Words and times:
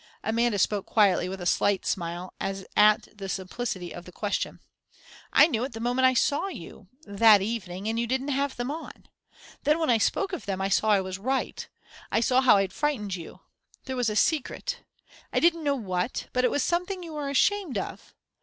Amanda 0.23 0.57
spoke 0.57 0.87
quietly, 0.87 1.29
with 1.29 1.39
a 1.41 1.45
slight 1.45 1.85
smile, 1.85 2.33
as 2.39 2.65
at 2.75 3.07
the 3.15 3.29
simplicity 3.29 3.93
of 3.93 4.05
the 4.05 4.11
question. 4.11 4.59
"I 5.31 5.45
knew 5.45 5.63
it 5.63 5.73
the 5.73 5.79
moment 5.79 6.07
I 6.07 6.15
saw 6.15 6.47
you 6.47 6.87
that 7.05 7.43
evening, 7.43 7.87
and 7.87 7.99
you 7.99 8.07
didn't 8.07 8.29
have 8.29 8.55
them 8.55 8.71
on. 8.71 9.07
Then 9.63 9.77
when 9.77 9.91
I 9.91 9.99
spoke 9.99 10.33
of 10.33 10.47
them, 10.47 10.59
I 10.59 10.69
saw 10.69 10.89
I 10.89 11.01
was 11.01 11.19
right 11.19 11.69
I 12.11 12.19
saw 12.19 12.41
how 12.41 12.57
I'd 12.57 12.73
frightened 12.73 13.15
you. 13.15 13.41
There 13.85 13.95
was 13.95 14.09
a 14.09 14.15
secret 14.15 14.81
I 15.31 15.39
didn't 15.39 15.63
know 15.63 15.75
what; 15.75 16.29
but 16.33 16.43
it 16.45 16.49
was 16.49 16.63
something 16.63 17.03
you 17.03 17.13
were 17.13 17.29
ashamed 17.29 17.77
of. 17.77 18.15